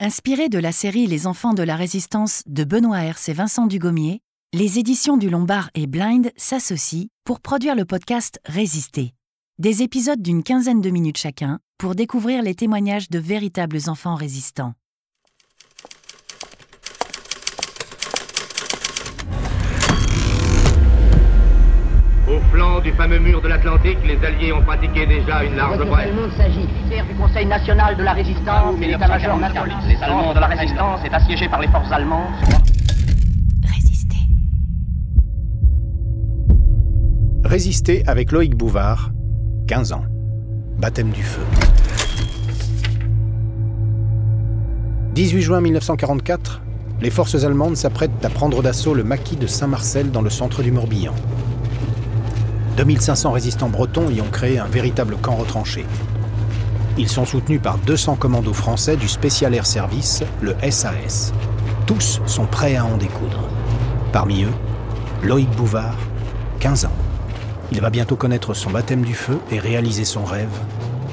Inspiré 0.00 0.48
de 0.48 0.60
la 0.60 0.70
série 0.70 1.08
Les 1.08 1.26
enfants 1.26 1.54
de 1.54 1.64
la 1.64 1.74
résistance 1.74 2.44
de 2.46 2.62
Benoît 2.62 3.02
Hers 3.02 3.18
et 3.26 3.32
Vincent 3.32 3.66
Dugommier, 3.66 4.20
les 4.52 4.78
éditions 4.78 5.16
du 5.16 5.28
Lombard 5.28 5.70
et 5.74 5.88
Blind 5.88 6.30
s'associent 6.36 7.08
pour 7.24 7.40
produire 7.40 7.74
le 7.74 7.84
podcast 7.84 8.38
Résister. 8.44 9.12
Des 9.58 9.82
épisodes 9.82 10.22
d'une 10.22 10.44
quinzaine 10.44 10.80
de 10.80 10.90
minutes 10.90 11.18
chacun 11.18 11.58
pour 11.78 11.96
découvrir 11.96 12.44
les 12.44 12.54
témoignages 12.54 13.10
de 13.10 13.18
véritables 13.18 13.80
enfants 13.88 14.14
résistants. 14.14 14.74
Au 22.38 22.40
flanc 22.52 22.80
du 22.80 22.92
fameux 22.92 23.18
mur 23.18 23.42
de 23.42 23.48
l'Atlantique, 23.48 23.98
les 24.06 24.24
Alliés 24.24 24.52
ont 24.52 24.62
pratiqué 24.62 25.06
déjà 25.06 25.42
une 25.42 25.56
large 25.56 25.84
brèche. 25.84 26.08
Le 26.08 26.20
monde 26.20 26.30
s'agit 26.36 26.68
du 26.68 27.14
Conseil 27.14 27.46
national 27.46 27.96
de 27.96 28.02
la 28.04 28.12
résistance 28.12 28.76
et 28.80 28.86
l'état-major 28.86 29.36
national. 29.38 29.76
Les 29.88 29.96
Allemands 29.96 30.34
de 30.34 30.38
la 30.38 30.46
résistance 30.46 31.00
est 31.04 31.12
assiégé 31.12 31.48
par 31.48 31.60
les 31.60 31.66
forces 31.66 31.90
allemandes. 31.90 32.32
Résister. 33.74 34.18
Résister 37.44 38.04
avec 38.06 38.30
Loïc 38.30 38.54
Bouvard, 38.54 39.10
15 39.66 39.92
ans. 39.92 40.04
Baptême 40.78 41.10
du 41.10 41.24
feu. 41.24 41.42
18 45.14 45.40
juin 45.40 45.60
1944, 45.60 46.62
les 47.00 47.10
forces 47.10 47.42
allemandes 47.42 47.76
s'apprêtent 47.76 48.24
à 48.24 48.28
prendre 48.28 48.62
d'assaut 48.62 48.94
le 48.94 49.02
maquis 49.02 49.34
de 49.34 49.48
Saint-Marcel 49.48 50.12
dans 50.12 50.22
le 50.22 50.30
centre 50.30 50.62
du 50.62 50.70
Morbihan. 50.70 51.14
2500 52.78 53.32
résistants 53.32 53.68
bretons 53.68 54.08
y 54.08 54.20
ont 54.20 54.30
créé 54.30 54.60
un 54.60 54.66
véritable 54.66 55.16
camp 55.16 55.34
retranché. 55.34 55.84
Ils 56.96 57.08
sont 57.08 57.24
soutenus 57.24 57.60
par 57.60 57.76
200 57.78 58.14
commandos 58.14 58.52
français 58.52 58.96
du 58.96 59.08
Special 59.08 59.52
Air 59.52 59.66
Service, 59.66 60.22
le 60.40 60.54
SAS. 60.70 61.32
Tous 61.88 62.20
sont 62.24 62.46
prêts 62.46 62.76
à 62.76 62.84
en 62.84 62.96
découdre. 62.96 63.48
Parmi 64.12 64.44
eux, 64.44 64.54
Loïc 65.24 65.50
Bouvard, 65.56 65.96
15 66.60 66.84
ans. 66.84 66.92
Il 67.72 67.80
va 67.80 67.90
bientôt 67.90 68.14
connaître 68.14 68.54
son 68.54 68.70
baptême 68.70 69.02
du 69.02 69.14
feu 69.14 69.40
et 69.50 69.58
réaliser 69.58 70.04
son 70.04 70.24
rêve, 70.24 70.56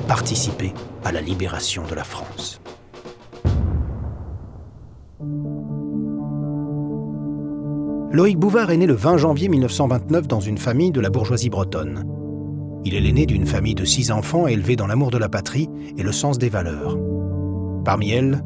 participer 0.08 0.72
à 1.03 1.12
la 1.12 1.22
libération 1.22 1.81
de 1.90 1.95
la 1.95 2.03
France. 2.03 2.62
Loïc 8.16 8.40
Bouvard 8.40 8.72
est 8.72 8.78
né 8.78 8.86
le 8.86 8.94
20 8.94 9.18
janvier 9.18 9.50
1929 9.50 10.30
dans 10.30 10.40
une 10.40 10.58
famille 10.58 10.94
de 10.94 11.02
la 11.02 11.10
bourgeoisie 11.10 11.50
bretonne. 11.50 12.06
Il 12.86 12.96
est 12.96 13.02
l'aîné 13.02 13.26
d'une 13.26 13.46
famille 13.46 13.76
de 13.76 13.84
six 13.84 14.10
enfants 14.10 14.48
élevés 14.48 14.78
dans 14.78 14.88
l'amour 14.88 15.12
de 15.12 15.18
la 15.18 15.28
patrie 15.28 15.68
et 15.98 16.02
le 16.02 16.14
sens 16.14 16.38
des 16.38 16.48
valeurs. 16.48 16.98
Parmi 17.84 18.12
elles, 18.12 18.42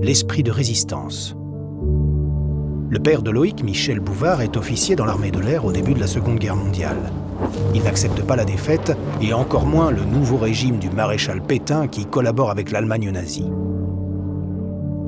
l'esprit 0.00 0.42
de 0.42 0.50
résistance. 0.50 1.36
Le 2.90 2.98
père 2.98 3.22
de 3.22 3.30
Loïc, 3.30 3.62
Michel 3.62 4.00
Bouvard, 4.00 4.42
est 4.42 4.56
officier 4.56 4.96
dans 4.96 5.04
l'armée 5.04 5.30
de 5.30 5.38
l'air 5.38 5.64
au 5.64 5.70
début 5.70 5.94
de 5.94 6.00
la 6.00 6.08
Seconde 6.08 6.40
Guerre 6.40 6.56
mondiale. 6.56 7.12
Il 7.76 7.84
n'accepte 7.84 8.22
pas 8.22 8.34
la 8.34 8.44
défaite 8.44 8.90
et 9.20 9.32
encore 9.32 9.66
moins 9.66 9.92
le 9.92 10.04
nouveau 10.04 10.36
régime 10.36 10.80
du 10.80 10.90
maréchal 10.90 11.40
Pétain 11.40 11.86
qui 11.86 12.06
collabore 12.06 12.50
avec 12.50 12.72
l'Allemagne 12.72 13.12
nazie. 13.12 13.48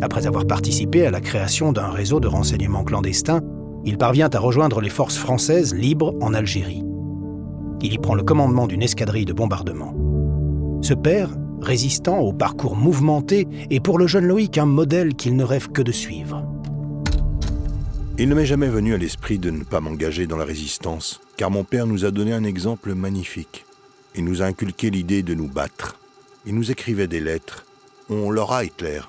Après 0.02 0.28
avoir 0.28 0.46
participé 0.46 1.04
à 1.04 1.10
la 1.10 1.20
création 1.20 1.72
d'un 1.72 1.90
réseau 1.90 2.20
de 2.20 2.28
renseignements 2.28 2.84
clandestins, 2.84 3.40
il 3.86 3.98
parvient 3.98 4.30
à 4.32 4.38
rejoindre 4.38 4.80
les 4.80 4.90
forces 4.90 5.16
françaises 5.16 5.74
libres 5.74 6.14
en 6.20 6.34
Algérie. 6.34 6.82
Il 7.82 7.92
y 7.92 7.98
prend 7.98 8.14
le 8.14 8.22
commandement 8.22 8.66
d'une 8.66 8.82
escadrille 8.82 9.26
de 9.26 9.32
bombardement. 9.32 9.94
Ce 10.82 10.94
père, 10.94 11.30
résistant 11.60 12.18
au 12.18 12.32
parcours 12.32 12.76
mouvementé, 12.76 13.46
est 13.70 13.80
pour 13.80 13.98
le 13.98 14.06
jeune 14.06 14.26
Loïc 14.26 14.58
un 14.58 14.66
modèle 14.66 15.14
qu'il 15.14 15.36
ne 15.36 15.44
rêve 15.44 15.70
que 15.70 15.82
de 15.82 15.92
suivre. 15.92 16.44
Il 18.16 18.28
ne 18.28 18.34
m'est 18.34 18.46
jamais 18.46 18.68
venu 18.68 18.94
à 18.94 18.98
l'esprit 18.98 19.38
de 19.38 19.50
ne 19.50 19.64
pas 19.64 19.80
m'engager 19.80 20.26
dans 20.26 20.36
la 20.36 20.44
résistance, 20.44 21.20
car 21.36 21.50
mon 21.50 21.64
père 21.64 21.86
nous 21.86 22.04
a 22.04 22.10
donné 22.10 22.32
un 22.32 22.44
exemple 22.44 22.94
magnifique. 22.94 23.66
Il 24.14 24.24
nous 24.24 24.40
a 24.40 24.46
inculqué 24.46 24.90
l'idée 24.90 25.22
de 25.22 25.34
nous 25.34 25.48
battre. 25.48 25.96
Il 26.46 26.54
nous 26.54 26.70
écrivait 26.70 27.08
des 27.08 27.20
lettres. 27.20 27.66
On 28.08 28.30
l'aura 28.30 28.64
Hitler. 28.64 29.00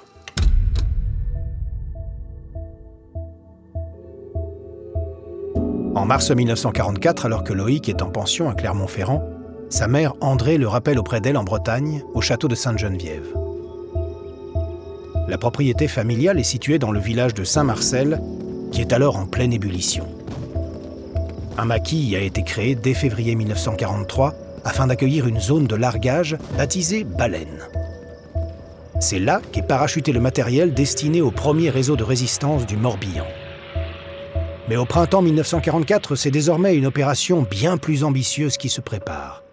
En 5.96 6.04
mars 6.06 6.30
1944, 6.30 7.26
alors 7.26 7.46
que 7.46 7.54
Loïc 7.54 7.88
est 7.88 8.02
en 8.02 8.10
pension 8.10 8.50
à 8.50 8.54
Clermont-Ferrand, 8.54 9.24
sa 9.70 9.88
mère 9.88 10.14
André 10.20 10.58
le 10.58 10.68
rappelle 10.68 11.00
auprès 11.00 11.22
d'elle 11.22 11.38
en 11.38 11.46
Bretagne, 11.46 12.04
au 12.14 12.20
château 12.20 12.50
de 12.50 12.56
Sainte-Geneviève. 12.56 13.34
La 15.30 15.38
propriété 15.38 15.88
familiale 15.88 16.38
est 16.38 16.44
située 16.44 16.80
dans 16.80 16.92
le 16.92 17.00
village 17.00 17.34
de 17.34 17.46
Saint-Marcel, 17.46 18.22
qui 18.74 18.82
est 18.82 18.92
alors 18.92 19.16
en 19.16 19.26
pleine 19.26 19.54
ébullition. 19.54 20.06
Un 21.58 21.64
maquis 21.64 22.14
a 22.18 22.20
été 22.20 22.44
créé 22.44 22.76
dès 22.76 22.94
février 22.94 23.34
1943 23.36 24.36
afin 24.66 24.88
d'accueillir 24.88 25.28
une 25.28 25.40
zone 25.40 25.66
de 25.66 25.76
largage 25.76 26.38
baptisée 26.58 27.06
Baleine. 27.06 27.70
C'est 29.00 29.20
là 29.20 29.40
qu'est 29.54 29.66
parachuté 29.66 30.12
le 30.12 30.20
matériel 30.20 30.74
destiné 30.74 31.22
au 31.22 31.32
premier 31.32 31.70
réseau 31.70 31.96
de 31.96 32.04
résistance 32.04 32.66
du 32.66 32.76
Morbihan. 32.76 33.26
Mais 34.68 34.78
au 34.78 34.86
printemps 34.86 35.22
1944, 35.22 36.16
c'est 36.16 36.32
désormais 36.32 36.76
une 36.76 36.88
opération 36.88 37.44
bien 37.44 37.78
plus 37.78 38.04
ambitieuse 38.04 38.58
qui 38.58 38.70
se 38.70 38.82
prépare. 38.82 39.44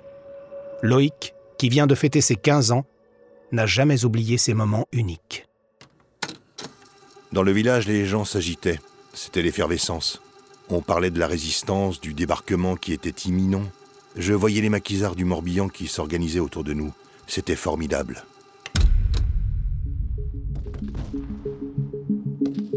Loïc, 0.83 1.35
qui 1.59 1.69
vient 1.69 1.87
de 1.87 1.95
fêter 1.95 2.23
ses 2.23 2.37
15 2.37 2.73
ans, 2.73 2.87
n'a 3.53 3.67
jamais 3.67 4.07
oublié 4.07 4.39
ces 4.39 4.55
moments 4.55 4.87
uniques. 4.91 5.47
Dans 7.33 7.43
le 7.43 7.53
village, 7.53 7.87
les 7.87 8.07
gens 8.07 8.25
s'agitaient. 8.25 8.81
C'était 9.13 9.43
l'effervescence. 9.43 10.23
On 10.71 10.81
parlait 10.81 11.11
de 11.11 11.19
la 11.19 11.27
résistance, 11.27 12.01
du 12.01 12.15
débarquement 12.15 12.77
qui 12.77 12.95
était 12.95 13.29
imminent. 13.29 13.65
Je 14.17 14.33
voyais 14.33 14.63
les 14.63 14.71
maquisards 14.71 15.15
du 15.15 15.27
Morbihan 15.27 15.69
qui 15.69 15.89
s'organisaient 15.89 16.41
autour 16.41 16.65
de 16.65 16.73
nous. 16.73 16.93
C'était 17.27 17.57
formidable. 17.57 18.25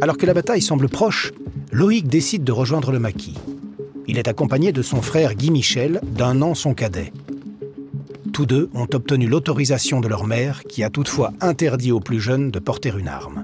Alors 0.02 0.18
que 0.18 0.26
la 0.26 0.34
bataille 0.34 0.62
semble 0.62 0.90
proche, 0.90 1.32
Loïc 1.76 2.08
décide 2.08 2.46
de 2.46 2.54
rejoindre 2.54 2.94
le 2.94 3.00
maquis. 3.00 3.36
Il 4.08 4.18
est 4.18 4.30
accompagné 4.30 4.72
de 4.72 4.82
son 4.82 5.02
frère 5.02 5.36
Guy 5.36 5.52
Michel, 5.52 6.00
d'un 6.04 6.42
an 6.42 6.54
son 6.56 6.74
cadet. 6.74 7.12
Tous 8.32 8.46
deux 8.46 8.70
ont 8.74 8.88
obtenu 8.94 9.28
l'autorisation 9.28 10.00
de 10.00 10.08
leur 10.08 10.26
mère, 10.26 10.64
qui 10.64 10.86
a 10.86 10.90
toutefois 10.90 11.34
interdit 11.42 11.92
aux 11.92 12.00
plus 12.00 12.22
jeunes 12.22 12.50
de 12.50 12.60
porter 12.60 12.94
une 12.98 13.10
arme. 13.10 13.44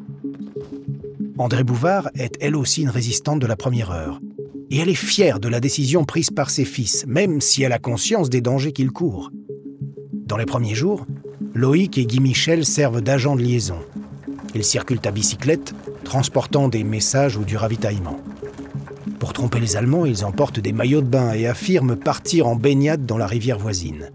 André 1.37 1.65
Bouvard 1.65 2.09
est 2.15 2.37
elle 2.39 2.55
aussi 2.55 2.83
une 2.83 2.89
résistante 2.89 3.41
de 3.41 3.47
la 3.47 3.57
première 3.57 3.91
heure. 3.91 4.21
Et 4.69 4.77
elle 4.77 4.87
est 4.87 4.95
fière 4.95 5.41
de 5.41 5.49
la 5.49 5.59
décision 5.59 6.05
prise 6.05 6.29
par 6.29 6.51
ses 6.51 6.63
fils, 6.63 7.03
même 7.09 7.41
si 7.41 7.63
elle 7.63 7.73
a 7.73 7.79
conscience 7.79 8.29
des 8.29 8.39
dangers 8.39 8.71
qu'ils 8.71 8.91
courent. 8.91 9.29
Dans 10.13 10.37
les 10.37 10.45
premiers 10.45 10.75
jours, 10.75 11.05
Loïc 11.53 11.97
et 11.97 12.05
Guy 12.05 12.21
Michel 12.21 12.65
servent 12.65 13.01
d'agents 13.01 13.35
de 13.35 13.41
liaison. 13.41 13.79
Ils 14.55 14.63
circulent 14.63 15.01
à 15.03 15.11
bicyclette, 15.11 15.73
transportant 16.03 16.67
des 16.67 16.83
messages 16.83 17.37
ou 17.37 17.43
du 17.43 17.57
ravitaillement. 17.57 18.19
Pour 19.19 19.33
tromper 19.33 19.59
les 19.59 19.75
Allemands, 19.75 20.05
ils 20.05 20.25
emportent 20.25 20.59
des 20.59 20.73
maillots 20.73 21.01
de 21.01 21.07
bain 21.07 21.33
et 21.33 21.47
affirment 21.47 21.95
partir 21.95 22.47
en 22.47 22.55
baignade 22.55 23.05
dans 23.05 23.17
la 23.17 23.27
rivière 23.27 23.59
voisine. 23.59 24.09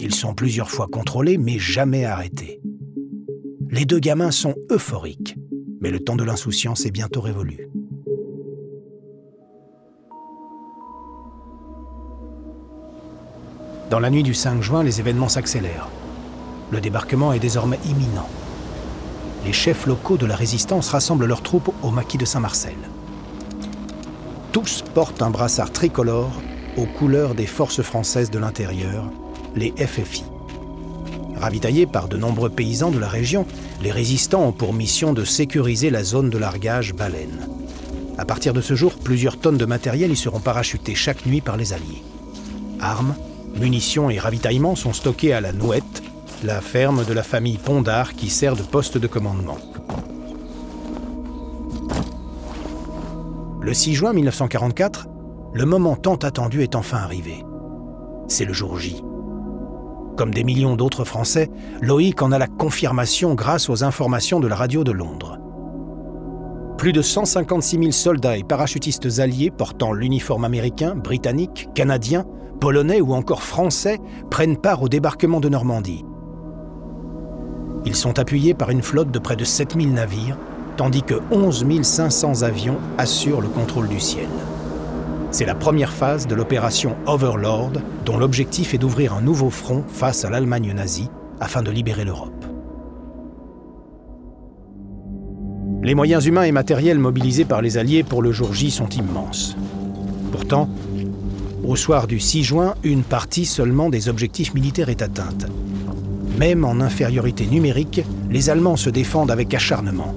Ils 0.00 0.14
sont 0.14 0.34
plusieurs 0.34 0.70
fois 0.70 0.88
contrôlés, 0.90 1.38
mais 1.38 1.58
jamais 1.58 2.04
arrêtés. 2.04 2.60
Les 3.70 3.84
deux 3.84 3.98
gamins 3.98 4.30
sont 4.30 4.54
euphoriques, 4.70 5.36
mais 5.80 5.90
le 5.90 6.00
temps 6.00 6.16
de 6.16 6.24
l'insouciance 6.24 6.84
est 6.84 6.90
bientôt 6.90 7.20
révolu. 7.20 7.68
Dans 13.90 14.00
la 14.00 14.10
nuit 14.10 14.24
du 14.24 14.34
5 14.34 14.62
juin, 14.62 14.82
les 14.82 14.98
événements 14.98 15.28
s'accélèrent. 15.28 15.88
Le 16.72 16.80
débarquement 16.80 17.32
est 17.32 17.38
désormais 17.38 17.78
imminent 17.84 18.28
les 19.44 19.52
chefs 19.52 19.86
locaux 19.86 20.16
de 20.16 20.26
la 20.26 20.36
résistance 20.36 20.88
rassemblent 20.88 21.26
leurs 21.26 21.42
troupes 21.42 21.72
au 21.82 21.90
maquis 21.90 22.18
de 22.18 22.24
Saint-Marcel. 22.24 22.76
Tous 24.52 24.82
portent 24.94 25.22
un 25.22 25.30
brassard 25.30 25.70
tricolore 25.70 26.32
aux 26.76 26.86
couleurs 26.86 27.34
des 27.34 27.46
forces 27.46 27.82
françaises 27.82 28.30
de 28.30 28.38
l'intérieur, 28.38 29.10
les 29.54 29.72
FFI. 29.76 30.24
Ravitaillés 31.36 31.86
par 31.86 32.08
de 32.08 32.16
nombreux 32.16 32.48
paysans 32.48 32.90
de 32.90 32.98
la 32.98 33.08
région, 33.08 33.46
les 33.82 33.90
résistants 33.90 34.46
ont 34.46 34.52
pour 34.52 34.72
mission 34.72 35.12
de 35.12 35.24
sécuriser 35.24 35.90
la 35.90 36.02
zone 36.02 36.30
de 36.30 36.38
largage 36.38 36.94
baleine. 36.94 37.46
À 38.18 38.24
partir 38.24 38.54
de 38.54 38.62
ce 38.62 38.74
jour, 38.74 38.94
plusieurs 38.94 39.38
tonnes 39.38 39.58
de 39.58 39.66
matériel 39.66 40.10
y 40.10 40.16
seront 40.16 40.40
parachutées 40.40 40.94
chaque 40.94 41.26
nuit 41.26 41.42
par 41.42 41.58
les 41.58 41.74
Alliés. 41.74 42.02
Armes, 42.80 43.14
munitions 43.58 44.08
et 44.08 44.18
ravitaillements 44.18 44.76
sont 44.76 44.94
stockés 44.94 45.34
à 45.34 45.42
la 45.42 45.52
Nouette, 45.52 46.02
la 46.44 46.60
ferme 46.60 47.04
de 47.04 47.12
la 47.12 47.22
famille 47.22 47.58
Pondard 47.58 48.12
qui 48.14 48.28
sert 48.28 48.56
de 48.56 48.62
poste 48.62 48.98
de 48.98 49.06
commandement. 49.06 49.58
Le 53.60 53.74
6 53.74 53.94
juin 53.94 54.12
1944, 54.12 55.08
le 55.54 55.64
moment 55.64 55.96
tant 55.96 56.16
attendu 56.16 56.62
est 56.62 56.74
enfin 56.74 56.98
arrivé. 56.98 57.44
C'est 58.28 58.44
le 58.44 58.52
jour 58.52 58.78
J. 58.78 59.02
Comme 60.16 60.32
des 60.32 60.44
millions 60.44 60.76
d'autres 60.76 61.04
Français, 61.04 61.50
Loïc 61.80 62.22
en 62.22 62.32
a 62.32 62.38
la 62.38 62.46
confirmation 62.46 63.34
grâce 63.34 63.68
aux 63.68 63.82
informations 63.82 64.40
de 64.40 64.46
la 64.46 64.56
radio 64.56 64.84
de 64.84 64.92
Londres. 64.92 65.38
Plus 66.78 66.92
de 66.92 67.02
156 67.02 67.78
000 67.78 67.90
soldats 67.90 68.36
et 68.36 68.44
parachutistes 68.44 69.18
alliés 69.18 69.50
portant 69.50 69.92
l'uniforme 69.92 70.44
américain, 70.44 70.94
britannique, 70.94 71.68
canadien, 71.74 72.24
polonais 72.60 73.00
ou 73.00 73.14
encore 73.14 73.42
français 73.42 73.98
prennent 74.30 74.58
part 74.58 74.82
au 74.82 74.88
débarquement 74.88 75.40
de 75.40 75.48
Normandie. 75.48 76.04
Ils 77.86 77.94
sont 77.94 78.18
appuyés 78.18 78.52
par 78.52 78.70
une 78.70 78.82
flotte 78.82 79.12
de 79.12 79.20
près 79.20 79.36
de 79.36 79.44
7000 79.44 79.94
navires, 79.94 80.36
tandis 80.76 81.04
que 81.04 81.14
11 81.30 81.64
500 81.82 82.42
avions 82.42 82.78
assurent 82.98 83.40
le 83.40 83.48
contrôle 83.48 83.88
du 83.88 84.00
ciel. 84.00 84.26
C'est 85.30 85.46
la 85.46 85.54
première 85.54 85.92
phase 85.92 86.26
de 86.26 86.34
l'opération 86.34 86.96
Overlord, 87.06 87.72
dont 88.04 88.18
l'objectif 88.18 88.74
est 88.74 88.78
d'ouvrir 88.78 89.14
un 89.14 89.20
nouveau 89.20 89.50
front 89.50 89.84
face 89.86 90.24
à 90.24 90.30
l'Allemagne 90.30 90.72
nazie 90.74 91.08
afin 91.38 91.62
de 91.62 91.70
libérer 91.70 92.04
l'Europe. 92.04 92.44
Les 95.82 95.94
moyens 95.94 96.26
humains 96.26 96.42
et 96.42 96.52
matériels 96.52 96.98
mobilisés 96.98 97.44
par 97.44 97.62
les 97.62 97.78
Alliés 97.78 98.02
pour 98.02 98.20
le 98.20 98.32
jour 98.32 98.52
J 98.52 98.72
sont 98.72 98.88
immenses. 98.88 99.56
Pourtant, 100.32 100.68
au 101.64 101.76
soir 101.76 102.08
du 102.08 102.18
6 102.18 102.42
juin, 102.42 102.74
une 102.82 103.04
partie 103.04 103.44
seulement 103.44 103.90
des 103.90 104.08
objectifs 104.08 104.54
militaires 104.54 104.88
est 104.88 105.02
atteinte. 105.02 105.46
Même 106.38 106.64
en 106.64 106.80
infériorité 106.80 107.46
numérique, 107.46 108.02
les 108.30 108.50
Allemands 108.50 108.76
se 108.76 108.90
défendent 108.90 109.30
avec 109.30 109.54
acharnement. 109.54 110.14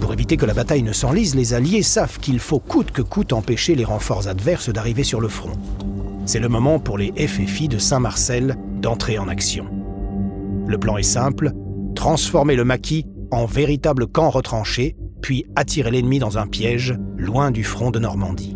Pour 0.00 0.12
éviter 0.12 0.36
que 0.36 0.46
la 0.46 0.54
bataille 0.54 0.82
ne 0.82 0.92
s'enlise, 0.92 1.34
les 1.34 1.52
Alliés 1.52 1.82
savent 1.82 2.18
qu'il 2.18 2.38
faut 2.38 2.60
coûte 2.60 2.92
que 2.92 3.02
coûte 3.02 3.32
empêcher 3.32 3.74
les 3.74 3.84
renforts 3.84 4.28
adverses 4.28 4.70
d'arriver 4.70 5.04
sur 5.04 5.20
le 5.20 5.28
front. 5.28 5.52
C'est 6.24 6.40
le 6.40 6.48
moment 6.48 6.78
pour 6.78 6.96
les 6.96 7.12
FFI 7.12 7.68
de 7.68 7.78
Saint-Marcel 7.78 8.56
d'entrer 8.80 9.18
en 9.18 9.28
action. 9.28 9.66
Le 10.66 10.78
plan 10.78 10.96
est 10.96 11.02
simple, 11.02 11.52
transformer 11.94 12.56
le 12.56 12.64
maquis 12.64 13.06
en 13.30 13.44
véritable 13.44 14.06
camp 14.06 14.30
retranché, 14.30 14.96
puis 15.20 15.44
attirer 15.56 15.90
l'ennemi 15.90 16.18
dans 16.18 16.38
un 16.38 16.46
piège, 16.46 16.96
loin 17.16 17.50
du 17.50 17.64
front 17.64 17.90
de 17.90 17.98
Normandie. 17.98 18.55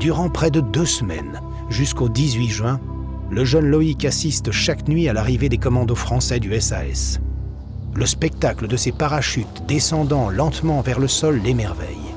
Durant 0.00 0.30
près 0.30 0.50
de 0.50 0.60
deux 0.60 0.86
semaines, 0.86 1.42
jusqu'au 1.68 2.08
18 2.08 2.48
juin, 2.48 2.80
le 3.30 3.44
jeune 3.44 3.66
Loïc 3.66 4.06
assiste 4.06 4.50
chaque 4.50 4.88
nuit 4.88 5.10
à 5.10 5.12
l'arrivée 5.12 5.50
des 5.50 5.58
commandos 5.58 5.94
français 5.94 6.40
du 6.40 6.58
SAS. 6.58 7.20
Le 7.94 8.06
spectacle 8.06 8.66
de 8.66 8.78
ces 8.78 8.92
parachutes 8.92 9.62
descendant 9.68 10.30
lentement 10.30 10.80
vers 10.80 11.00
le 11.00 11.06
sol 11.06 11.42
l'émerveille. 11.44 12.14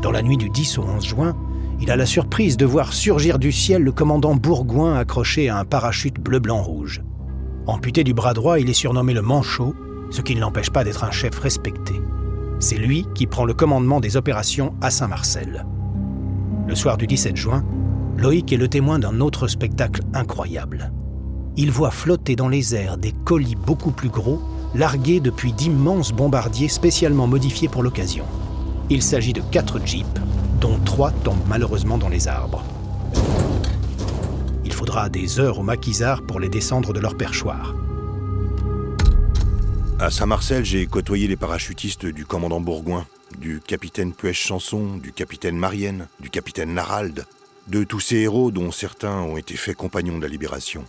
Dans 0.00 0.10
la 0.10 0.22
nuit 0.22 0.38
du 0.38 0.48
10 0.48 0.78
au 0.78 0.84
11 0.84 1.04
juin, 1.04 1.36
il 1.78 1.90
a 1.90 1.96
la 1.96 2.06
surprise 2.06 2.56
de 2.56 2.64
voir 2.64 2.94
surgir 2.94 3.38
du 3.38 3.52
ciel 3.52 3.82
le 3.82 3.92
commandant 3.92 4.34
Bourgoin 4.34 4.96
accroché 4.96 5.50
à 5.50 5.58
un 5.58 5.66
parachute 5.66 6.18
bleu-blanc-rouge. 6.18 7.02
Amputé 7.66 8.02
du 8.02 8.14
bras 8.14 8.32
droit, 8.32 8.58
il 8.58 8.70
est 8.70 8.72
surnommé 8.72 9.12
le 9.12 9.20
Manchot, 9.20 9.74
ce 10.08 10.22
qui 10.22 10.36
ne 10.36 10.40
l'empêche 10.40 10.70
pas 10.70 10.84
d'être 10.84 11.04
un 11.04 11.10
chef 11.10 11.38
respecté. 11.38 12.00
C'est 12.58 12.76
lui 12.76 13.06
qui 13.14 13.26
prend 13.26 13.44
le 13.44 13.54
commandement 13.54 14.00
des 14.00 14.16
opérations 14.16 14.74
à 14.80 14.90
Saint-Marcel. 14.90 15.66
Le 16.66 16.74
soir 16.74 16.96
du 16.96 17.06
17 17.06 17.36
juin, 17.36 17.64
Loïc 18.16 18.52
est 18.52 18.56
le 18.56 18.68
témoin 18.68 18.98
d'un 18.98 19.20
autre 19.20 19.46
spectacle 19.46 20.00
incroyable. 20.14 20.90
Il 21.56 21.70
voit 21.70 21.90
flotter 21.90 22.34
dans 22.34 22.48
les 22.48 22.74
airs 22.74 22.96
des 22.96 23.12
colis 23.12 23.56
beaucoup 23.56 23.90
plus 23.90 24.08
gros, 24.08 24.40
largués 24.74 25.20
depuis 25.20 25.52
d'immenses 25.52 26.12
bombardiers 26.12 26.68
spécialement 26.68 27.26
modifiés 27.26 27.68
pour 27.68 27.82
l'occasion. 27.82 28.24
Il 28.88 29.02
s'agit 29.02 29.32
de 29.32 29.42
quatre 29.50 29.78
jeeps, 29.84 30.06
dont 30.60 30.78
trois 30.84 31.10
tombent 31.10 31.36
malheureusement 31.48 31.98
dans 31.98 32.08
les 32.08 32.26
arbres. 32.26 32.62
Il 34.64 34.72
faudra 34.72 35.08
des 35.08 35.40
heures 35.40 35.58
aux 35.58 35.62
maquisards 35.62 36.22
pour 36.22 36.40
les 36.40 36.48
descendre 36.48 36.92
de 36.92 37.00
leur 37.00 37.16
perchoir. 37.16 37.74
À 39.98 40.10
Saint-Marcel, 40.10 40.62
j'ai 40.62 40.86
côtoyé 40.86 41.26
les 41.26 41.38
parachutistes 41.38 42.04
du 42.04 42.26
commandant 42.26 42.60
Bourgoin, 42.60 43.06
du 43.40 43.60
capitaine 43.66 44.12
Puech 44.12 44.36
Chanson, 44.36 44.98
du 44.98 45.10
capitaine 45.10 45.56
Marienne, 45.56 46.08
du 46.20 46.28
capitaine 46.28 46.74
Narald, 46.74 47.24
de 47.68 47.82
tous 47.82 48.00
ces 48.00 48.16
héros 48.16 48.50
dont 48.50 48.70
certains 48.72 49.18
ont 49.22 49.38
été 49.38 49.56
faits 49.56 49.74
compagnons 49.74 50.18
de 50.18 50.22
la 50.22 50.28
libération. 50.28 50.84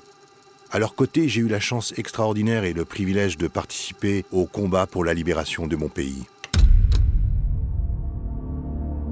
À 0.72 0.80
leur 0.80 0.94
côté, 0.94 1.30
j'ai 1.30 1.40
eu 1.40 1.48
la 1.48 1.62
chance 1.62 1.94
extraordinaire 1.96 2.66
et 2.66 2.74
le 2.74 2.84
privilège 2.84 3.38
de 3.38 3.48
participer 3.48 4.26
au 4.34 4.46
combat 4.46 4.88
pour 4.88 5.06
la 5.06 5.14
libération 5.14 5.68
de 5.68 5.78
mon 5.78 5.88
pays. 5.88 6.26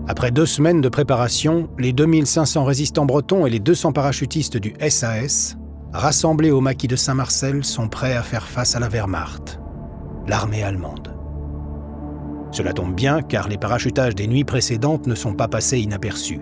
Après 0.10 0.32
deux 0.32 0.46
semaines 0.46 0.82
de 0.82 0.90
préparation, 0.90 1.70
les 1.80 1.94
2500 1.94 2.66
résistants 2.66 3.06
bretons 3.06 3.46
et 3.46 3.50
les 3.50 3.60
200 3.60 3.94
parachutistes 3.94 4.58
du 4.58 4.74
SAS, 4.90 5.56
rassemblés 5.94 6.52
au 6.52 6.60
maquis 6.60 6.90
de 6.90 6.98
Saint-Marcel, 6.98 7.64
sont 7.64 7.88
prêts 7.88 8.14
à 8.14 8.24
faire 8.24 8.46
face 8.46 8.76
à 8.76 8.80
la 8.82 8.90
Wehrmacht 8.90 9.62
l'armée 10.28 10.64
allemande. 10.64 11.14
Cela 12.52 12.74
tombe 12.74 12.96
bien 12.96 13.22
car 13.22 13.48
les 13.48 13.58
parachutages 13.58 14.16
des 14.16 14.28
nuits 14.28 14.46
précédentes 14.46 15.08
ne 15.08 15.16
sont 15.16 15.34
pas 15.34 15.48
passés 15.48 15.80
inaperçus. 15.80 16.42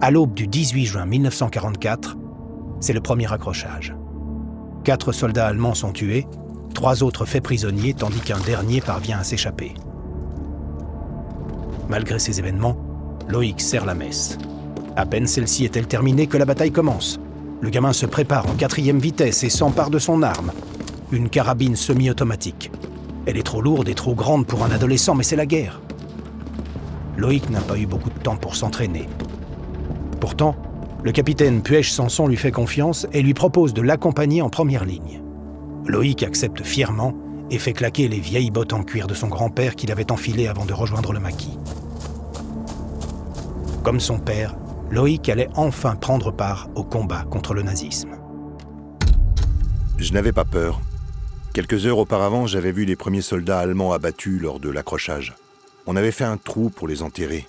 À 0.00 0.10
l'aube 0.10 0.34
du 0.34 0.46
18 0.46 0.84
juin 0.84 1.06
1944, 1.06 2.16
c'est 2.80 2.92
le 2.92 3.00
premier 3.00 3.32
accrochage. 3.32 3.96
Quatre 4.84 5.12
soldats 5.12 5.48
allemands 5.48 5.74
sont 5.74 5.92
tués, 5.92 6.26
trois 6.72 7.02
autres 7.02 7.24
faits 7.24 7.42
prisonniers 7.42 7.94
tandis 7.94 8.20
qu'un 8.20 8.38
dernier 8.38 8.80
parvient 8.80 9.18
à 9.18 9.24
s'échapper. 9.24 9.74
Malgré 11.88 12.18
ces 12.18 12.38
événements, 12.38 12.76
Loïc 13.28 13.60
serre 13.60 13.86
la 13.86 13.94
messe. 13.94 14.38
À 14.94 15.04
peine 15.04 15.26
celle-ci 15.26 15.64
est-elle 15.64 15.86
terminée 15.86 16.26
que 16.26 16.38
la 16.38 16.44
bataille 16.44 16.70
commence. 16.70 17.18
Le 17.60 17.70
gamin 17.70 17.92
se 17.92 18.06
prépare 18.06 18.46
en 18.48 18.54
quatrième 18.54 18.98
vitesse 18.98 19.42
et 19.42 19.50
s'empare 19.50 19.90
de 19.90 19.98
son 19.98 20.22
arme, 20.22 20.52
une 21.12 21.28
carabine 21.28 21.76
semi-automatique. 21.76 22.70
Elle 23.26 23.36
est 23.36 23.42
trop 23.42 23.60
lourde 23.60 23.88
et 23.88 23.94
trop 23.94 24.14
grande 24.14 24.46
pour 24.46 24.64
un 24.64 24.70
adolescent, 24.70 25.14
mais 25.14 25.24
c'est 25.24 25.36
la 25.36 25.46
guerre. 25.46 25.80
Loïc 27.16 27.50
n'a 27.50 27.60
pas 27.60 27.78
eu 27.78 27.86
beaucoup 27.86 28.10
de 28.10 28.18
temps 28.18 28.36
pour 28.36 28.56
s'entraîner. 28.56 29.08
Pourtant, 30.20 30.56
le 31.02 31.12
capitaine 31.12 31.62
Puech 31.62 31.90
Sanson 31.90 32.26
lui 32.26 32.36
fait 32.36 32.52
confiance 32.52 33.06
et 33.12 33.22
lui 33.22 33.34
propose 33.34 33.74
de 33.74 33.82
l'accompagner 33.82 34.42
en 34.42 34.48
première 34.48 34.84
ligne. 34.84 35.20
Loïc 35.86 36.22
accepte 36.22 36.62
fièrement 36.62 37.14
et 37.50 37.58
fait 37.58 37.72
claquer 37.72 38.08
les 38.08 38.20
vieilles 38.20 38.50
bottes 38.50 38.72
en 38.72 38.82
cuir 38.82 39.06
de 39.06 39.14
son 39.14 39.28
grand-père 39.28 39.74
qu'il 39.74 39.90
avait 39.90 40.12
enfilées 40.12 40.48
avant 40.48 40.64
de 40.64 40.72
rejoindre 40.72 41.12
le 41.12 41.20
maquis. 41.20 41.58
Comme 43.82 44.00
son 44.00 44.18
père, 44.18 44.54
Loïc 44.90 45.28
allait 45.28 45.48
enfin 45.54 45.96
prendre 45.96 46.30
part 46.30 46.68
au 46.74 46.82
combat 46.82 47.24
contre 47.30 47.54
le 47.54 47.62
nazisme. 47.62 48.10
Je 49.98 50.12
n'avais 50.12 50.32
pas 50.32 50.44
peur. 50.44 50.80
Quelques 51.54 51.86
heures 51.86 51.98
auparavant, 51.98 52.46
j'avais 52.46 52.72
vu 52.72 52.84
les 52.84 52.96
premiers 52.96 53.22
soldats 53.22 53.58
allemands 53.58 53.92
abattus 53.92 54.40
lors 54.40 54.60
de 54.60 54.70
l'accrochage. 54.70 55.34
On 55.86 55.96
avait 55.96 56.12
fait 56.12 56.24
un 56.24 56.36
trou 56.36 56.70
pour 56.70 56.86
les 56.86 57.02
enterrer. 57.02 57.48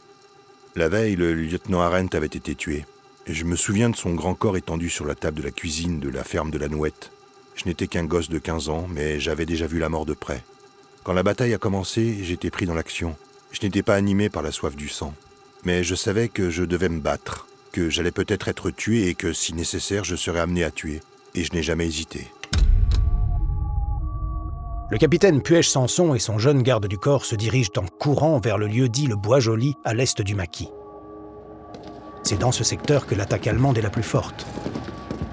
La 0.76 0.90
veille, 0.90 1.16
le 1.16 1.34
lieutenant 1.34 1.82
Arendt 1.82 2.16
avait 2.16 2.26
été 2.26 2.56
tué. 2.56 2.86
Et 3.28 3.34
je 3.34 3.46
me 3.46 3.56
souviens 3.56 3.90
de 3.90 3.96
son 3.96 4.14
grand 4.16 4.34
corps 4.34 4.58
étendu 4.58 4.90
sur 4.90 5.06
la 5.06 5.14
table 5.14 5.38
de 5.40 5.44
la 5.44 5.52
cuisine 5.52 6.00
de 6.00 6.10
la 6.10 6.24
ferme 6.24 6.50
de 6.50 6.58
la 6.58 6.70
Nouette. 6.70 7.12
Je 7.56 7.66
n'étais 7.66 7.88
qu'un 7.88 8.06
gosse 8.06 8.30
de 8.30 8.40
15 8.40 8.70
ans, 8.70 8.88
mais 8.90 9.20
j'avais 9.20 9.46
déjà 9.46 9.68
vu 9.68 9.78
la 9.78 9.90
mort 9.90 10.06
de 10.06 10.14
près. 10.14 10.44
Quand 11.04 11.14
la 11.14 11.24
bataille 11.24 11.54
a 11.54 11.58
commencé, 11.60 12.24
j'étais 12.24 12.50
pris 12.50 12.66
dans 12.66 12.74
l'action. 12.74 13.16
Je 13.52 13.60
n'étais 13.62 13.84
pas 13.84 13.96
animé 13.96 14.30
par 14.30 14.42
la 14.42 14.52
soif 14.52 14.76
du 14.76 14.88
sang. 14.88 15.14
Mais 15.66 15.84
je 15.84 15.96
savais 15.96 16.30
que 16.30 16.50
je 16.50 16.64
devais 16.64 16.90
me 16.90 17.02
battre, 17.02 17.48
que 17.74 17.90
j'allais 17.90 18.12
peut-être 18.12 18.48
être 18.48 18.72
tué 18.72 19.10
et 19.10 19.16
que, 19.16 19.34
si 19.34 19.54
nécessaire, 19.54 20.06
je 20.06 20.16
serais 20.16 20.40
amené 20.40 20.64
à 20.64 20.72
tuer. 20.72 21.02
Et 21.36 21.44
je 21.44 21.54
n'ai 21.54 21.64
jamais 21.64 21.86
hésité. 21.86 22.28
Le 24.92 24.98
capitaine 24.98 25.44
Puech 25.44 25.70
Sanson 25.70 26.16
et 26.16 26.20
son 26.20 26.40
jeune 26.40 26.64
garde 26.64 26.88
du 26.88 26.98
corps 26.98 27.24
se 27.24 27.36
dirigent 27.36 27.70
en 27.78 27.86
courant 28.00 28.40
vers 28.40 28.58
le 28.58 28.66
lieu 28.66 28.90
dit 28.90 29.06
le 29.06 29.16
Bois 29.16 29.40
Joli 29.40 29.76
à 29.86 29.94
l'est 29.94 30.20
du 30.20 30.34
maquis. 30.34 30.72
C'est 32.24 32.40
dans 32.40 32.52
ce 32.52 32.64
secteur 32.64 33.06
que 33.06 33.14
l'attaque 33.14 33.46
allemande 33.46 33.78
est 33.78 33.84
la 33.84 33.92
plus 33.92 34.02
forte. 34.02 34.48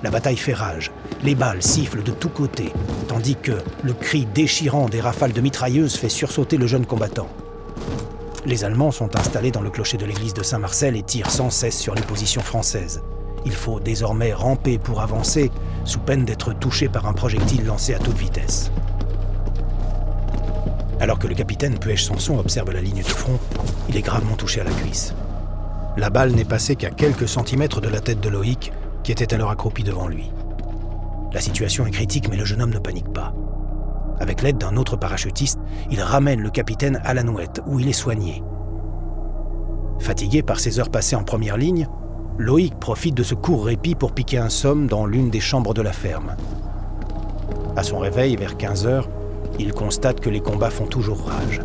La 0.03 0.11
bataille 0.11 0.37
fait 0.37 0.53
rage, 0.53 0.93
les 1.23 1.35
balles 1.35 1.63
sifflent 1.63 2.03
de 2.03 2.11
tous 2.11 2.29
côtés, 2.29 2.71
tandis 3.09 3.37
que 3.37 3.57
le 3.83 3.95
cri 3.95 4.27
déchirant 4.27 4.91
des 4.91 5.01
rafales 5.01 5.33
de 5.33 5.41
mitrailleuses 5.41 5.97
fait 5.97 6.11
sursauter 6.11 6.59
le 6.59 6.67
jeune 6.67 6.85
combattant. 6.85 7.29
Les 8.45 8.63
Allemands 8.63 8.93
sont 8.93 9.17
installés 9.17 9.53
dans 9.53 9.63
le 9.63 9.71
clocher 9.71 9.97
de 9.97 10.05
l'église 10.05 10.35
de 10.35 10.43
Saint-Marcel 10.43 10.97
et 10.97 11.03
tirent 11.03 11.31
sans 11.31 11.49
cesse 11.49 11.79
sur 11.79 11.95
les 11.95 12.03
positions 12.03 12.43
françaises. 12.43 13.03
Il 13.47 13.53
faut 13.53 13.81
désormais 13.81 14.35
ramper 14.35 14.77
pour 14.77 15.01
avancer, 15.01 15.51
sous 15.87 16.01
peine 16.01 16.27
d'être 16.27 16.53
touché 16.53 16.91
par 16.91 17.07
un 17.07 17.15
projectile 17.15 17.65
lancé 17.65 17.95
à 17.95 17.99
toute 17.99 18.19
vitesse. 18.19 18.71
Alors 21.01 21.19
que 21.19 21.27
le 21.27 21.35
capitaine 21.35 21.79
Puech 21.79 22.01
Sanson 22.01 22.39
observe 22.39 22.73
la 22.73 22.81
ligne 22.81 23.03
de 23.03 23.09
front, 23.09 23.39
il 23.89 23.97
est 23.97 24.03
gravement 24.03 24.37
touché 24.37 24.61
à 24.61 24.65
la 24.65 24.71
cuisse. 24.71 25.15
La 25.97 26.11
balle 26.11 26.33
n'est 26.33 26.45
passée 26.45 26.77
qu'à 26.77 26.91
quelques 26.91 27.29
centimètres 27.29 27.81
de 27.81 27.89
la 27.89 28.01
tête 28.01 28.21
de 28.21 28.29
Loïc, 28.29 28.73
qui 29.03 29.13
était 29.13 29.35
alors 29.35 29.51
accroupi 29.51 29.83
devant 29.83 30.09
lui. 30.09 30.31
La 31.33 31.41
situation 31.41 31.87
est 31.87 31.91
critique, 31.91 32.29
mais 32.31 32.37
le 32.37 32.45
jeune 32.45 32.63
homme 32.63 32.73
ne 32.73 32.79
panique 32.79 33.13
pas. 33.13 33.35
Avec 34.21 34.43
l'aide 34.43 34.59
d'un 34.59 34.77
autre 34.77 34.97
parachutiste, 34.97 35.59
il 35.91 36.01
ramène 36.01 36.41
le 36.41 36.51
capitaine 36.51 37.01
à 37.05 37.13
la 37.13 37.23
nouette, 37.23 37.61
où 37.67 37.79
il 37.79 37.89
est 37.89 37.93
soigné. 37.93 38.43
Fatigué 39.99 40.43
par 40.43 40.61
ses 40.61 40.81
heures 40.81 40.91
passées 40.91 41.17
en 41.17 41.25
première 41.25 41.57
ligne, 41.57 41.89
Loïc 42.39 42.79
profite 42.79 43.15
de 43.15 43.23
ce 43.23 43.35
court 43.35 43.67
répit 43.67 43.95
pour 43.95 44.13
piquer 44.13 44.39
un 44.39 44.49
somme 44.49 44.87
dans 44.87 45.07
l'une 45.07 45.31
des 45.31 45.41
chambres 45.41 45.75
de 45.75 45.83
la 45.83 45.93
ferme. 45.93 46.37
À 47.77 47.83
son 47.83 47.99
réveil, 47.99 48.37
vers 48.37 48.57
15 48.57 48.87
heures, 48.87 49.09
il 49.59 49.73
constate 49.73 50.21
que 50.21 50.31
les 50.31 50.41
combats 50.41 50.71
font 50.71 50.87
toujours 50.87 51.27
rage. 51.27 51.61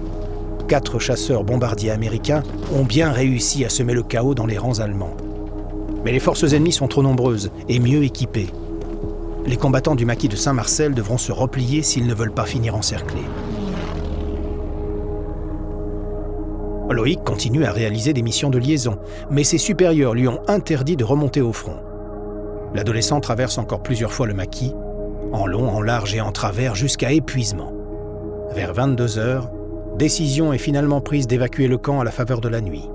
Quatre 0.67 1.00
chasseurs 1.00 1.43
bombardiers 1.43 1.91
américains 1.91 2.43
ont 2.74 2.83
bien 2.83 3.12
réussi 3.12 3.65
à 3.65 3.69
semer 3.69 3.93
le 3.93 4.03
chaos 4.03 4.33
dans 4.33 4.45
les 4.45 4.57
rangs 4.57 4.79
allemands. 4.79 5.17
Mais 6.05 6.12
les 6.12 6.19
forces 6.19 6.53
ennemies 6.53 6.71
sont 6.71 6.88
trop 6.88 7.03
nombreuses 7.03 7.51
et 7.67 7.79
mieux 7.79 8.03
équipées. 8.03 8.48
Les 9.45 9.57
combattants 9.57 9.95
du 9.95 10.05
maquis 10.05 10.29
de 10.29 10.36
Saint-Marcel 10.36 10.93
devront 10.93 11.17
se 11.17 11.31
replier 11.31 11.81
s'ils 11.81 12.07
ne 12.07 12.13
veulent 12.13 12.33
pas 12.33 12.45
finir 12.45 12.75
encerclés. 12.75 13.25
Loïc 16.91 17.24
continue 17.24 17.65
à 17.65 17.71
réaliser 17.71 18.13
des 18.13 18.21
missions 18.21 18.50
de 18.50 18.57
liaison, 18.57 18.98
mais 19.29 19.43
ses 19.43 19.57
supérieurs 19.57 20.13
lui 20.13 20.27
ont 20.27 20.41
interdit 20.48 20.98
de 20.98 21.03
remonter 21.03 21.41
au 21.41 21.53
front. 21.53 21.77
L'adolescent 22.74 23.19
traverse 23.19 23.57
encore 23.57 23.81
plusieurs 23.81 24.13
fois 24.13 24.27
le 24.27 24.33
maquis, 24.33 24.74
en 25.33 25.45
long, 25.45 25.69
en 25.69 25.81
large 25.81 26.15
et 26.15 26.21
en 26.21 26.31
travers, 26.31 26.75
jusqu'à 26.75 27.12
épuisement. 27.12 27.74
Vers 28.53 28.74
22 28.74 29.17
heures, 29.17 29.50
décision 29.98 30.51
est 30.51 30.58
finalement 30.58 31.00
prise 31.00 31.25
d'évacuer 31.25 31.70
le 31.70 31.77
camp 31.77 32.01
à 32.01 32.03
la 32.03 32.12
faveur 32.12 32.41
de 32.41 32.50
la 32.50 32.60
nuit. 32.60 32.89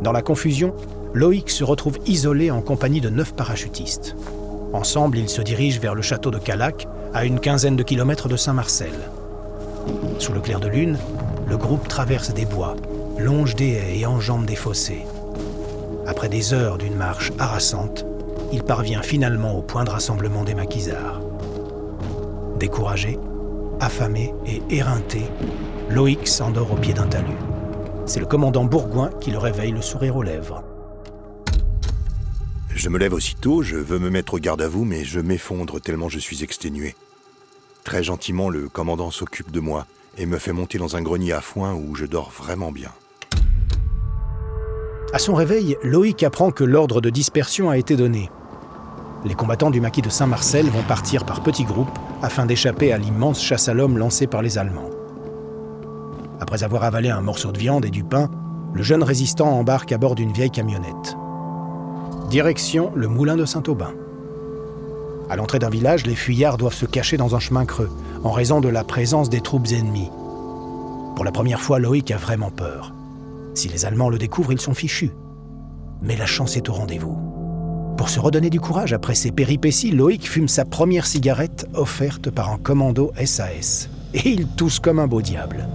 Dans 0.00 0.12
la 0.12 0.22
confusion, 0.22 0.74
Loïc 1.12 1.50
se 1.50 1.64
retrouve 1.64 1.98
isolé 2.06 2.52
en 2.52 2.60
compagnie 2.60 3.00
de 3.00 3.10
neuf 3.10 3.34
parachutistes. 3.34 4.14
Ensemble, 4.72 5.18
ils 5.18 5.28
se 5.28 5.42
dirigent 5.42 5.80
vers 5.80 5.96
le 5.96 6.02
château 6.02 6.30
de 6.30 6.38
Calac, 6.38 6.86
à 7.14 7.24
une 7.24 7.40
quinzaine 7.40 7.74
de 7.74 7.82
kilomètres 7.82 8.28
de 8.28 8.36
Saint-Marcel. 8.36 8.92
Sous 10.18 10.32
le 10.32 10.40
clair 10.40 10.60
de 10.60 10.68
lune, 10.68 10.98
le 11.48 11.56
groupe 11.56 11.88
traverse 11.88 12.32
des 12.32 12.44
bois, 12.44 12.76
longe 13.18 13.56
des 13.56 13.72
haies 13.72 13.98
et 13.98 14.06
enjambe 14.06 14.46
des 14.46 14.54
fossés. 14.54 15.04
Après 16.06 16.28
des 16.28 16.54
heures 16.54 16.78
d'une 16.78 16.94
marche 16.94 17.32
harassante, 17.40 18.06
il 18.52 18.62
parvient 18.62 19.02
finalement 19.02 19.58
au 19.58 19.62
point 19.62 19.82
de 19.82 19.90
rassemblement 19.90 20.44
des 20.44 20.54
maquisards. 20.54 21.20
Découragé, 22.58 23.18
affamé 23.80 24.34
et 24.46 24.62
éreinté, 24.70 25.22
Loïc 25.90 26.26
s'endort 26.26 26.72
au 26.72 26.76
pied 26.76 26.94
d'un 26.94 27.06
talus. 27.06 27.36
C'est 28.06 28.20
le 28.20 28.26
commandant 28.26 28.64
Bourgoin 28.64 29.10
qui 29.20 29.30
le 29.30 29.38
réveille 29.38 29.72
le 29.72 29.82
sourire 29.82 30.16
aux 30.16 30.22
lèvres. 30.22 30.64
Je 32.74 32.88
me 32.88 32.98
lève 32.98 33.12
aussitôt, 33.12 33.62
je 33.62 33.76
veux 33.76 33.98
me 33.98 34.10
mettre 34.10 34.34
au 34.34 34.38
garde 34.38 34.62
à 34.62 34.68
vous, 34.68 34.84
mais 34.84 35.04
je 35.04 35.20
m'effondre 35.20 35.80
tellement 35.80 36.08
je 36.08 36.18
suis 36.18 36.44
exténué. 36.44 36.94
Très 37.84 38.02
gentiment, 38.02 38.50
le 38.50 38.68
commandant 38.68 39.10
s'occupe 39.10 39.50
de 39.50 39.60
moi 39.60 39.86
et 40.16 40.26
me 40.26 40.38
fait 40.38 40.52
monter 40.52 40.78
dans 40.78 40.96
un 40.96 41.02
grenier 41.02 41.32
à 41.32 41.40
foin 41.40 41.74
où 41.74 41.94
je 41.94 42.06
dors 42.06 42.30
vraiment 42.30 42.72
bien. 42.72 42.92
À 45.12 45.18
son 45.18 45.34
réveil, 45.34 45.76
Loïc 45.82 46.22
apprend 46.22 46.50
que 46.50 46.64
l'ordre 46.64 47.00
de 47.00 47.08
dispersion 47.08 47.70
a 47.70 47.78
été 47.78 47.96
donné. 47.96 48.30
Les 49.24 49.34
combattants 49.34 49.70
du 49.70 49.80
maquis 49.80 50.02
de 50.02 50.10
Saint-Marcel 50.10 50.66
vont 50.66 50.82
partir 50.82 51.24
par 51.24 51.42
petits 51.42 51.64
groupes 51.64 51.90
afin 52.22 52.46
d'échapper 52.46 52.92
à 52.92 52.98
l'immense 52.98 53.42
chasse 53.42 53.68
à 53.68 53.74
l'homme 53.74 53.98
lancée 53.98 54.26
par 54.26 54.42
les 54.42 54.58
Allemands. 54.58 54.90
Après 56.40 56.62
avoir 56.62 56.84
avalé 56.84 57.10
un 57.10 57.20
morceau 57.20 57.50
de 57.50 57.58
viande 57.58 57.84
et 57.84 57.90
du 57.90 58.04
pain, 58.04 58.30
le 58.72 58.82
jeune 58.82 59.02
résistant 59.02 59.48
embarque 59.48 59.90
à 59.90 59.98
bord 59.98 60.14
d'une 60.14 60.32
vieille 60.32 60.50
camionnette. 60.50 61.16
Direction 62.30 62.92
le 62.94 63.08
moulin 63.08 63.36
de 63.36 63.44
Saint-Aubin. 63.44 63.92
À 65.28 65.36
l'entrée 65.36 65.58
d'un 65.58 65.68
village, 65.68 66.06
les 66.06 66.14
fuyards 66.14 66.56
doivent 66.56 66.74
se 66.74 66.86
cacher 66.86 67.16
dans 67.16 67.34
un 67.34 67.40
chemin 67.40 67.66
creux, 67.66 67.90
en 68.22 68.30
raison 68.30 68.60
de 68.60 68.68
la 68.68 68.84
présence 68.84 69.28
des 69.28 69.40
troupes 69.40 69.66
ennemies. 69.72 70.10
Pour 71.16 71.24
la 71.24 71.32
première 71.32 71.60
fois, 71.60 71.80
Loïc 71.80 72.10
a 72.12 72.16
vraiment 72.16 72.50
peur. 72.50 72.94
Si 73.54 73.68
les 73.68 73.84
Allemands 73.84 74.10
le 74.10 74.18
découvrent, 74.18 74.52
ils 74.52 74.60
sont 74.60 74.74
fichus. 74.74 75.10
Mais 76.02 76.16
la 76.16 76.26
chance 76.26 76.56
est 76.56 76.68
au 76.68 76.72
rendez-vous. 76.72 77.37
Pour 77.98 78.08
se 78.08 78.20
redonner 78.20 78.48
du 78.48 78.60
courage 78.60 78.92
après 78.92 79.16
ces 79.16 79.32
péripéties, 79.32 79.90
Loïc 79.90 80.28
fume 80.28 80.46
sa 80.46 80.64
première 80.64 81.04
cigarette 81.04 81.66
offerte 81.74 82.30
par 82.30 82.48
un 82.52 82.56
commando 82.56 83.10
SAS. 83.24 83.90
Et 84.14 84.28
il 84.28 84.46
tousse 84.46 84.78
comme 84.78 85.00
un 85.00 85.08
beau 85.08 85.20
diable. 85.20 85.68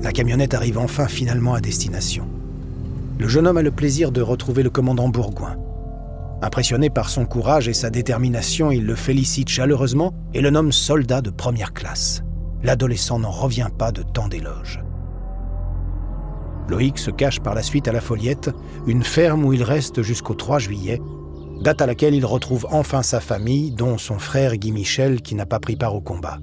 La 0.00 0.12
camionnette 0.12 0.54
arrive 0.54 0.78
enfin 0.78 1.08
finalement 1.08 1.52
à 1.52 1.60
destination. 1.60 2.26
Le 3.18 3.28
jeune 3.28 3.46
homme 3.46 3.58
a 3.58 3.62
le 3.62 3.70
plaisir 3.70 4.12
de 4.12 4.22
retrouver 4.22 4.62
le 4.62 4.70
commandant 4.70 5.10
Bourgoin. 5.10 5.56
Impressionné 6.40 6.88
par 6.88 7.10
son 7.10 7.26
courage 7.26 7.68
et 7.68 7.74
sa 7.74 7.90
détermination, 7.90 8.70
il 8.70 8.86
le 8.86 8.94
félicite 8.94 9.50
chaleureusement 9.50 10.14
et 10.32 10.40
le 10.40 10.48
nomme 10.48 10.72
soldat 10.72 11.20
de 11.20 11.30
première 11.30 11.74
classe. 11.74 12.22
L'adolescent 12.62 13.18
n'en 13.18 13.30
revient 13.30 13.68
pas 13.76 13.92
de 13.92 14.02
tant 14.02 14.28
d'éloges. 14.28 14.80
Loïc 16.68 16.98
se 16.98 17.10
cache 17.10 17.40
par 17.40 17.54
la 17.54 17.62
suite 17.62 17.88
à 17.88 17.92
la 17.92 18.00
Foliette, 18.00 18.50
une 18.86 19.02
ferme 19.02 19.44
où 19.44 19.52
il 19.52 19.62
reste 19.62 20.02
jusqu'au 20.02 20.34
3 20.34 20.58
juillet, 20.58 21.00
date 21.60 21.82
à 21.82 21.86
laquelle 21.86 22.14
il 22.14 22.26
retrouve 22.26 22.66
enfin 22.70 23.02
sa 23.02 23.20
famille, 23.20 23.70
dont 23.70 23.98
son 23.98 24.18
frère 24.18 24.56
Guy 24.56 24.72
Michel 24.72 25.22
qui 25.22 25.34
n'a 25.34 25.46
pas 25.46 25.60
pris 25.60 25.76
part 25.76 25.94
au 25.94 26.00
combat. 26.00 26.38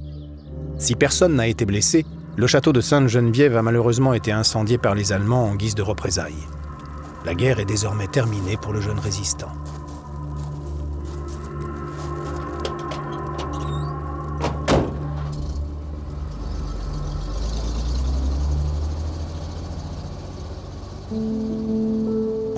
Si 0.77 0.95
personne 0.95 1.35
n'a 1.35 1.47
été 1.47 1.65
blessé, 1.65 2.05
le 2.37 2.47
château 2.47 2.71
de 2.71 2.81
Sainte-Geneviève 2.81 3.57
a 3.57 3.61
malheureusement 3.61 4.13
été 4.13 4.31
incendié 4.31 4.77
par 4.77 4.95
les 4.95 5.11
Allemands 5.11 5.45
en 5.45 5.55
guise 5.55 5.75
de 5.75 5.81
représailles. 5.81 6.33
La 7.25 7.35
guerre 7.35 7.59
est 7.59 7.65
désormais 7.65 8.07
terminée 8.07 8.57
pour 8.57 8.73
le 8.73 8.81
jeune 8.81 8.99
résistant. 8.99 9.51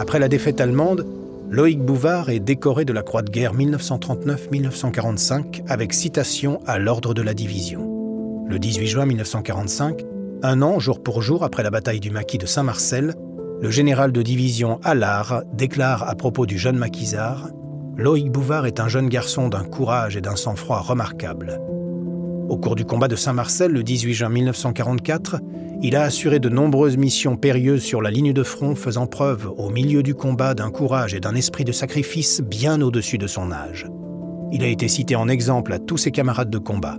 Après 0.03 0.19
la 0.19 0.27
défaite 0.27 0.60
allemande, 0.60 1.07
Loïc 1.50 1.79
Bouvard 1.79 2.29
est 2.29 2.41
décoré 2.41 2.83
de 2.83 2.91
la 2.91 3.03
Croix 3.03 3.22
de 3.22 3.31
guerre 3.31 3.55
1939-1945 3.55 5.63
avec 5.69 5.93
citation 5.93 6.60
à 6.67 6.77
l'ordre 6.77 7.13
de 7.13 7.22
la 7.22 7.33
division. 7.33 8.43
Le 8.50 8.60
18 8.60 8.86
juin 8.86 9.05
1945, 9.05 10.03
un 10.43 10.62
an 10.62 10.77
jour 10.77 11.01
pour 11.01 11.22
jour 11.22 11.45
après 11.45 11.63
la 11.63 11.69
bataille 11.69 12.01
du 12.01 12.12
maquis 12.12 12.38
de 12.38 12.45
Saint-Marcel, 12.45 13.13
le 13.62 13.72
général 13.72 14.12
de 14.12 14.22
division 14.22 14.81
Allard 14.83 15.43
déclare 15.53 16.10
à 16.10 16.15
propos 16.15 16.45
du 16.45 16.57
jeune 16.57 16.77
maquisard 16.77 17.48
Loïc 17.95 18.29
Bouvard 18.29 18.65
est 18.65 18.81
un 18.81 18.89
jeune 18.89 19.07
garçon 19.07 19.48
d'un 19.48 19.63
courage 19.63 20.17
et 20.17 20.22
d'un 20.22 20.36
sang-froid 20.36 20.81
remarquables. 20.81 21.62
Au 22.50 22.57
cours 22.57 22.75
du 22.75 22.83
combat 22.83 23.07
de 23.07 23.15
Saint-Marcel 23.15 23.72
le 23.72 23.83
18 23.83 24.13
juin 24.13 24.27
1944, 24.27 25.38
il 25.85 25.97
a 25.97 26.03
assuré 26.03 26.39
de 26.39 26.47
nombreuses 26.47 26.95
missions 26.95 27.35
périlleuses 27.35 27.83
sur 27.83 28.01
la 28.01 28.09
ligne 28.09 28.31
de 28.31 28.43
front, 28.43 28.73
faisant 28.73 29.05
preuve 29.05 29.51
au 29.57 29.69
milieu 29.69 30.01
du 30.01 30.15
combat 30.15 30.53
d'un 30.53 30.71
courage 30.71 31.13
et 31.13 31.19
d'un 31.19 31.35
esprit 31.35 31.65
de 31.65 31.73
sacrifice 31.73 32.41
bien 32.41 32.81
au-dessus 32.81 33.17
de 33.17 33.27
son 33.27 33.51
âge. 33.51 33.85
Il 34.53 34.63
a 34.63 34.67
été 34.67 34.87
cité 34.87 35.17
en 35.17 35.27
exemple 35.27 35.73
à 35.73 35.79
tous 35.79 35.97
ses 35.97 36.11
camarades 36.11 36.49
de 36.49 36.57
combat. 36.57 36.97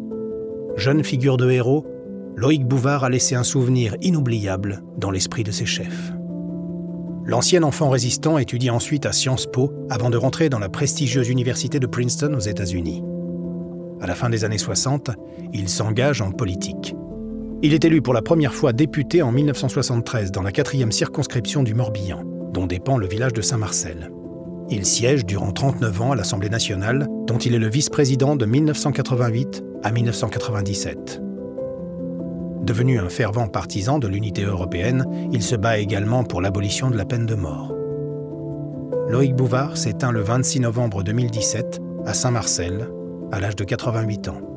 Jeune 0.76 1.02
figure 1.02 1.38
de 1.38 1.50
héros, 1.50 1.86
Loïc 2.36 2.66
Bouvard 2.66 3.04
a 3.04 3.08
laissé 3.08 3.34
un 3.34 3.42
souvenir 3.42 3.96
inoubliable 4.02 4.82
dans 4.98 5.10
l'esprit 5.10 5.44
de 5.44 5.50
ses 5.50 5.66
chefs. 5.66 6.12
L'ancien 7.24 7.62
enfant 7.62 7.88
résistant 7.88 8.36
étudie 8.36 8.68
ensuite 8.68 9.06
à 9.06 9.12
Sciences 9.12 9.46
Po 9.46 9.72
avant 9.88 10.10
de 10.10 10.18
rentrer 10.18 10.50
dans 10.50 10.58
la 10.58 10.68
prestigieuse 10.68 11.30
université 11.30 11.80
de 11.80 11.86
Princeton 11.86 12.34
aux 12.34 12.40
États-Unis. 12.40 13.02
À 14.02 14.06
la 14.06 14.14
fin 14.14 14.28
des 14.28 14.44
années 14.44 14.58
60, 14.58 15.10
il 15.54 15.70
s'engage 15.70 16.20
en 16.20 16.32
politique. 16.32 16.94
Il 17.64 17.72
est 17.72 17.82
élu 17.86 18.02
pour 18.02 18.12
la 18.12 18.20
première 18.20 18.52
fois 18.52 18.74
député 18.74 19.22
en 19.22 19.32
1973 19.32 20.30
dans 20.32 20.42
la 20.42 20.52
quatrième 20.52 20.92
circonscription 20.92 21.62
du 21.62 21.72
Morbihan, 21.72 22.20
dont 22.52 22.66
dépend 22.66 22.98
le 22.98 23.06
village 23.06 23.32
de 23.32 23.40
Saint-Marcel. 23.40 24.10
Il 24.68 24.84
siège 24.84 25.24
durant 25.24 25.50
39 25.50 26.02
ans 26.02 26.12
à 26.12 26.14
l'Assemblée 26.14 26.50
nationale, 26.50 27.08
dont 27.26 27.38
il 27.38 27.54
est 27.54 27.58
le 27.58 27.70
vice-président 27.70 28.36
de 28.36 28.44
1988 28.44 29.64
à 29.82 29.92
1997. 29.92 31.22
Devenu 32.64 32.98
un 32.98 33.08
fervent 33.08 33.48
partisan 33.48 33.98
de 33.98 34.08
l'unité 34.08 34.42
européenne, 34.42 35.06
il 35.32 35.42
se 35.42 35.56
bat 35.56 35.78
également 35.78 36.22
pour 36.22 36.42
l'abolition 36.42 36.90
de 36.90 36.98
la 36.98 37.06
peine 37.06 37.24
de 37.24 37.34
mort. 37.34 37.74
Loïc 39.08 39.34
Bouvard 39.34 39.78
s'éteint 39.78 40.12
le 40.12 40.20
26 40.20 40.60
novembre 40.60 41.02
2017 41.02 41.80
à 42.04 42.12
Saint-Marcel, 42.12 42.90
à 43.32 43.40
l'âge 43.40 43.56
de 43.56 43.64
88 43.64 44.28
ans. 44.28 44.53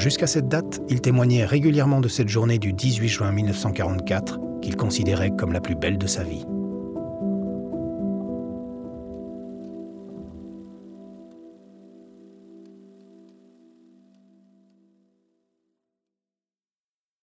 Jusqu'à 0.00 0.26
cette 0.26 0.48
date, 0.48 0.80
il 0.88 1.02
témoignait 1.02 1.44
régulièrement 1.44 2.00
de 2.00 2.08
cette 2.08 2.30
journée 2.30 2.58
du 2.58 2.72
18 2.72 3.06
juin 3.06 3.32
1944 3.32 4.40
qu'il 4.62 4.74
considérait 4.74 5.30
comme 5.30 5.52
la 5.52 5.60
plus 5.60 5.74
belle 5.74 5.98
de 5.98 6.06
sa 6.06 6.22
vie. 6.22 6.46